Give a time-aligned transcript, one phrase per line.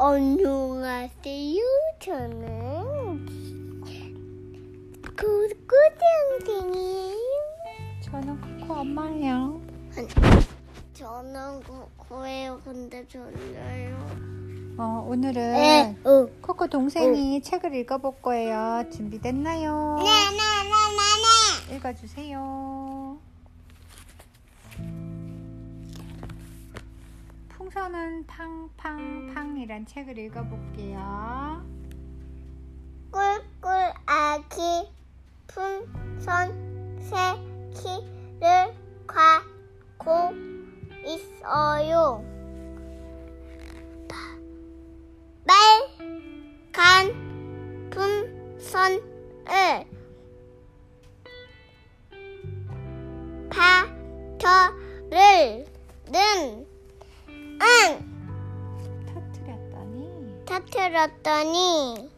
[0.00, 1.60] 안녕하세요.
[1.98, 3.26] 저는
[5.16, 7.16] 고고등생이에요.
[8.04, 9.60] 저는 코코 엄마예요.
[10.94, 12.60] 저는 고고예요.
[12.64, 13.96] 근데 졸려요.
[14.78, 16.28] 어, 오늘은 네, 어.
[16.42, 18.84] 코코 동생이 책을 읽어볼 거예요.
[18.92, 19.96] 준비됐나요?
[19.98, 21.76] 네 네 네 네 네.
[21.76, 22.38] 읽어주세요.
[27.88, 31.64] 풍선은 팡팡팡이란 책을 읽어볼게요.
[33.10, 34.92] 꿀꿀 아기
[35.46, 38.74] 풍선 새키를
[39.06, 40.34] 가고
[41.06, 42.22] 있어요.
[46.74, 47.14] 빨간
[47.88, 49.86] 풍선을
[54.38, 55.64] 파터를
[56.10, 56.67] 는
[57.60, 57.64] 응.
[59.06, 62.10] 터트렸더니 터뜨렸더니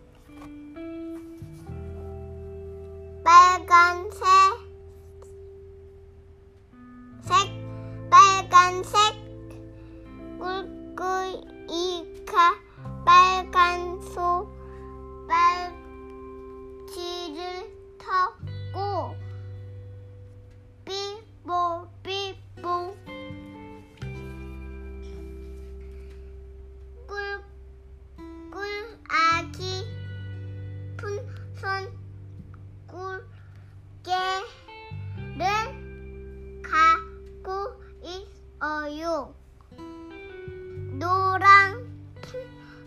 [3.25, 4.60] 빨간색 색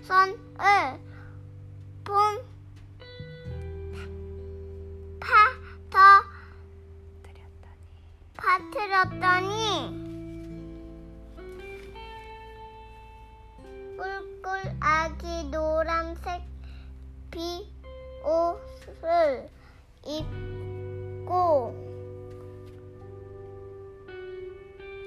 [0.03, 0.35] 선을
[2.03, 2.15] 봄
[5.21, 5.97] 파터
[8.35, 10.03] 파트렸더니
[13.97, 16.43] 꿀꿀 아기 노란색
[17.31, 18.29] 비옷을
[20.05, 21.73] 입고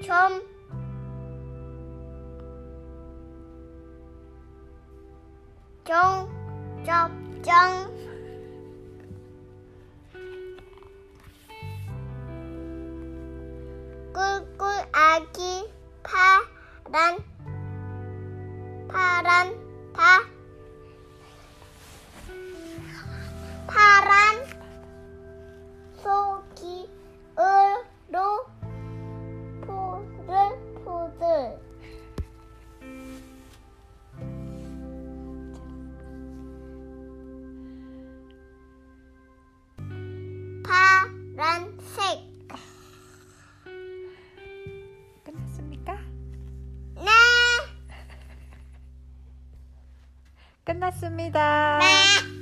[0.06, 0.55] 점
[5.86, 7.46] 정접정
[14.12, 17.18] 꿀꿀 아기 파란
[18.88, 19.54] 파란
[19.92, 20.24] 다
[23.68, 24.55] 파란
[50.66, 51.78] 끝났습니다.
[51.78, 52.35] 네.